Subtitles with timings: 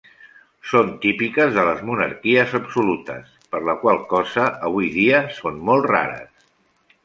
[0.69, 6.47] Són típiques de les monarquies absolutes, per la qual cosa avui dia són molt rares.